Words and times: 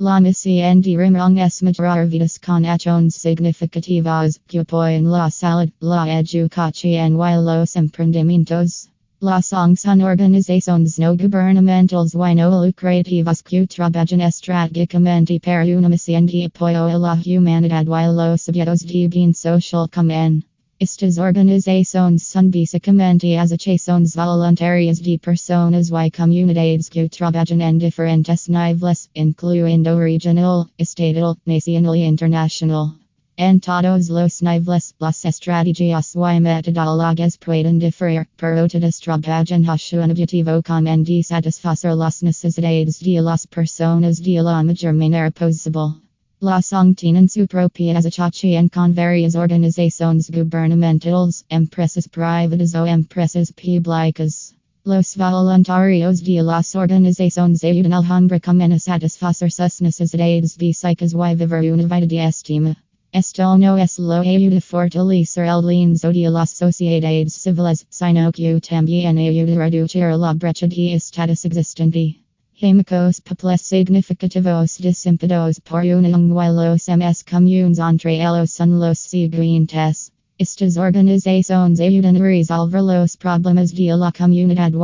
La 0.00 0.20
misión 0.20 0.80
de 0.80 0.96
reuniones 0.96 1.60
mayoritarias 1.60 2.38
con 2.38 2.64
acciones 2.64 3.16
significativas 3.16 4.38
que 4.46 4.60
apoyan 4.60 5.10
la 5.10 5.28
salud, 5.28 5.70
la 5.80 6.20
educación 6.20 7.16
y 7.16 7.34
los 7.44 7.74
emprendimientos. 7.74 8.90
Las 9.20 9.46
son 9.46 10.00
organizaciones 10.00 11.00
no 11.00 11.16
gubernamentales 11.16 12.14
y 12.14 12.34
no 12.36 12.64
lucrativas 12.64 13.42
que 13.42 13.66
trabajan 13.66 14.20
estratégicamente 14.20 15.40
para 15.40 15.64
una 15.64 15.88
misión 15.88 16.26
de 16.26 16.44
apoyo 16.44 16.84
a 16.84 16.96
la 16.96 17.14
humanidad 17.14 17.82
y 17.82 18.14
los 18.14 18.48
objetivos 18.48 18.86
de 18.86 19.08
bien 19.08 19.34
social 19.34 19.88
común. 19.90 20.44
Estas 20.80 21.18
organizações 21.18 22.22
são 22.22 22.48
basicamente 22.48 23.34
associações 23.36 24.14
voluntárias 24.14 25.00
de 25.00 25.18
personas 25.18 25.90
y 25.90 26.08
comunidades 26.08 26.88
que 26.88 27.08
trabalham 27.08 27.60
em 27.60 27.78
diferentes 27.78 28.48
níveis, 28.48 29.10
incluindo 29.12 29.98
regional, 29.98 30.68
estatal, 30.78 31.36
nacional 31.44 31.96
e 31.96 32.06
internacional. 32.06 32.94
En 33.36 33.58
todos 33.58 34.08
los 34.08 34.40
niveles, 34.40 34.94
las 35.00 35.24
estrategias 35.24 36.14
y 36.14 36.40
metodologías 36.40 37.38
pueden 37.38 37.80
diferir, 37.80 38.28
pero 38.36 38.68
todas 38.68 39.00
trabajan 39.00 39.64
hacia 39.68 40.00
un 40.00 40.12
objetivo 40.12 40.62
común 40.62 41.02
de 41.02 41.24
satisfacer 41.24 41.96
las 41.96 42.22
necesidades 42.22 43.00
de 43.00 43.20
las 43.20 43.48
personas 43.48 44.22
de 44.22 44.40
la 44.40 44.62
mejor 44.62 44.92
manera 44.92 45.32
posible. 45.32 46.07
Las 46.40 46.72
ONG 46.72 46.94
tienen 46.94 47.28
su 47.28 47.48
propia 47.48 47.98
asociación 47.98 48.68
con 48.68 48.94
varias 48.94 49.34
organizaciones 49.34 50.30
gubernamentales, 50.30 51.44
empresas 51.48 52.06
privadas 52.06 52.76
o 52.76 52.86
empresas 52.86 53.52
públicas. 53.52 54.54
Los 54.84 55.16
voluntarios 55.16 56.22
de 56.22 56.40
las 56.44 56.76
organizaciones 56.76 57.64
ayudan 57.64 57.92
al 57.92 58.08
hombre 58.08 58.40
común 58.40 58.70
a 58.70 58.78
satisfacer 58.78 59.50
sus 59.50 59.80
necesidades 59.80 60.56
básicas 60.56 61.12
y 61.12 61.34
vivir 61.34 61.72
una 61.72 61.98
vida 61.98 62.06
de 62.06 62.24
estima. 62.28 62.76
Esto 63.10 63.58
no 63.58 63.76
es 63.76 63.98
lo 63.98 64.20
ayuda 64.20 64.60
fortalecer 64.60 65.46
el 65.46 65.66
lienzo 65.66 66.12
de 66.12 66.30
las 66.30 66.50
sociedades 66.50 67.32
civiles, 67.32 67.84
sino 67.90 68.30
que 68.30 68.60
también 68.60 69.18
ayuda 69.18 69.56
reducir 69.56 70.04
la 70.16 70.34
brecha 70.34 70.68
de 70.68 70.94
estatus 70.94 71.44
existente. 71.46 72.27
Hemicos 72.60 73.20
papeles 73.20 73.62
significativos 73.62 74.78
desimpados 74.78 75.60
por 75.60 75.82
unión 75.82 76.04
y 76.06 76.10
los 76.10 76.88
ms 76.88 77.22
comunes 77.22 77.78
entre 77.78 78.16
ellos 78.16 78.50
son 78.50 78.80
los 78.80 78.98
siguientes. 78.98 80.10
Estas 80.40 80.76
organizaciones 80.76 81.80
ayudan 81.80 82.14
a 82.14 82.20
resolver 82.20 82.80
los 82.80 83.16
problemas 83.16 83.74
de 83.74 83.96
la 83.96 84.12
comunidad 84.12 84.70
y 84.70 84.78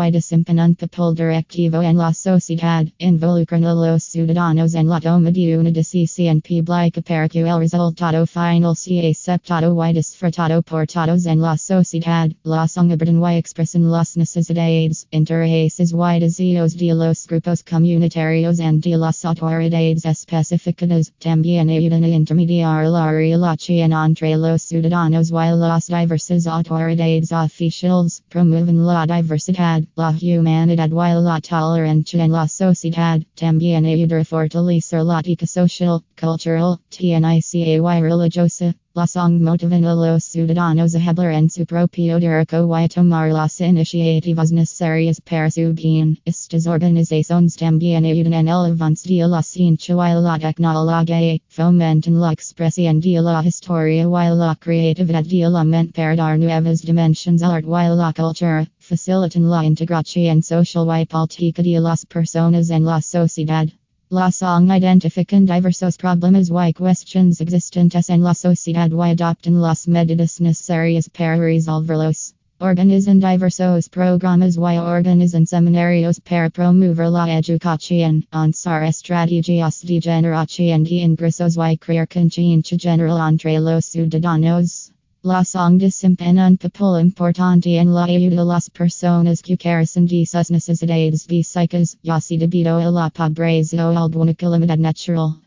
un 0.65 0.75
papel 0.75 1.15
directivo 1.15 1.81
en 1.81 1.97
la 1.97 2.13
sociedad, 2.13 2.85
involucran 2.99 3.65
a 3.65 3.73
los 3.73 4.03
ciudadanos 4.03 4.75
en 4.75 4.89
la 4.89 5.01
toma 5.01 5.31
de 5.31 5.57
una 5.57 5.71
decisión 5.71 6.41
pública 6.41 7.01
para 7.03 7.29
que 7.29 7.43
el 7.43 7.59
resultado 7.61 8.27
final 8.27 8.75
sea 8.75 9.09
aceptado 9.09 9.87
y 9.87 9.93
disfrutado 9.93 10.61
por 10.63 10.89
todos 10.89 11.25
en 11.25 11.41
la 11.41 11.57
sociedad. 11.57 12.29
Las 12.43 12.77
abordan 12.77 13.23
y 13.23 13.37
expresan 13.37 13.89
las 13.89 14.17
necesidades, 14.17 15.07
intereses 15.13 15.93
y 15.93 16.19
deseos 16.19 16.77
de 16.77 16.95
los 16.95 17.29
grupos 17.29 17.63
comunitarios 17.63 18.59
and 18.59 18.83
de 18.83 18.97
las 18.97 19.25
autoridades 19.25 20.05
especificadas. 20.05 21.13
También 21.21 21.71
ayudan 21.71 22.03
a 22.03 22.09
intermediar 22.09 22.89
la 22.89 23.13
relación 23.13 23.93
entre 23.93 24.37
los 24.37 24.61
ciudadanos 24.61 25.31
y 25.31 25.44
las 25.53 25.87
diversas 25.89 26.47
autoridades 26.47 27.33
oficiales 27.33 28.23
promueven 28.29 28.87
la 28.87 29.07
diversidad, 29.07 29.83
la 29.97 30.11
humanidad 30.11 30.89
y 30.89 31.23
la 31.23 31.41
tolerancia 31.41 32.25
en 32.25 32.33
la 32.33 32.49
sociedad. 32.49 33.21
También 33.35 33.85
ayudar 33.85 34.25
fortalecer 34.25 35.03
la 35.05 35.21
ética 35.21 35.47
social, 35.47 36.03
cultural, 36.19 36.79
tnica 36.91 37.35
y 37.35 38.01
religiosa. 38.01 38.75
Las 38.97 39.17
ONG 39.17 39.41
motivan 39.41 39.85
a 39.87 39.95
los 39.97 40.23
ciudadanos 40.23 40.95
a 40.95 41.11
hablar 41.11 41.33
en 41.33 41.51
su 41.51 41.67
propio 41.67 42.21
derecho 42.21 42.65
y 42.79 42.89
tomar 42.89 43.33
las 43.33 43.61
iniciativas 43.61 44.53
necesarias 44.53 45.21
para 45.21 45.51
su 45.51 45.73
bien. 45.75 46.21
Estas 46.25 46.69
organizaciones 46.69 47.57
también 47.57 48.05
ayudan 48.05 48.35
en 48.35 48.47
el 48.47 48.73
avance 48.73 49.09
de 49.09 49.27
la 49.27 49.43
ciencia 49.43 49.97
y 49.97 50.23
la 50.23 50.39
tecnología, 50.39 51.41
fomentan 51.49 52.21
la 52.21 52.31
expresión 52.31 53.01
de 53.01 53.21
la 53.21 53.43
historia 53.45 54.03
y 54.03 54.37
la 54.37 54.57
creatividad 54.61 55.27
de 55.27 55.51
la 55.51 55.65
mente 55.65 55.93
para 55.93 56.15
dar 56.15 56.39
nuevas 56.39 56.83
dimensiones 56.83 57.43
al 57.43 57.51
arte 57.51 57.67
y 57.67 57.97
la 57.97 58.13
cultura, 58.13 58.71
facilitan 58.79 59.51
la 59.51 59.65
integración 59.65 60.41
social 60.41 61.01
y 61.01 61.07
política 61.07 61.63
de 61.65 61.81
las 61.81 62.07
personas 62.07 62.71
en 62.71 62.85
la 62.85 63.03
sociedad. 63.03 63.67
Las 64.15 64.43
ONG 64.43 64.71
identifican 64.77 65.45
diversos 65.45 65.97
problemas 65.97 66.49
y 66.49 66.73
cuestiones 66.73 67.41
existentes 67.41 68.09
en 68.11 68.23
la 68.23 68.33
sociedad 68.33 68.89
y 68.89 69.11
adoptan 69.11 69.61
las 69.61 69.89
medidas 69.89 70.41
necesarias 70.41 71.11
para 71.11 71.37
resolverlos. 71.37 72.33
Organizan 72.61 73.19
diversos 73.19 73.89
programas 73.89 74.55
y 74.57 74.79
organizan 74.79 75.47
seminarios 75.47 76.21
para 76.21 76.49
promover 76.49 77.09
la 77.09 77.39
educación, 77.41 78.25
ansar 78.31 78.85
estrategias 78.85 79.83
de 79.83 80.01
generación 80.01 80.85
de 80.85 81.03
ingresos 81.03 81.57
y 81.57 81.77
crear 81.77 82.07
conciencia 82.07 82.79
general 82.79 83.19
entre 83.33 83.59
los 83.59 83.85
ciudadanos. 83.85 84.94
Las 85.27 85.55
ONG 85.57 85.79
desempeña 85.79 86.47
un 86.49 86.59
papel 86.59 87.01
importante 87.01 87.79
en 87.79 87.95
la 87.95 88.05
ayuda 88.05 88.43
a 88.43 88.45
las 88.45 88.69
personas 88.69 89.41
que 89.41 89.57
carecen 89.57 90.05
de 90.05 90.27
sus 90.27 90.51
necesidades 90.51 91.27
básicas, 91.27 91.97
ya 92.03 92.21
sea 92.21 92.39
debido 92.39 92.77
a 92.77 92.91
la 92.91 93.09
pobreza 93.09 93.89
o 93.89 93.97
alguna 93.97 94.35
calamidad 94.35 94.77
natural. 94.77 95.44